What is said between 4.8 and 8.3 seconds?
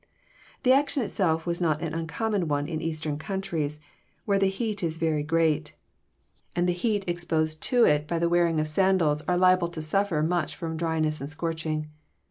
is very great, and the feet exposed to it by JOHNi CHAP. XII.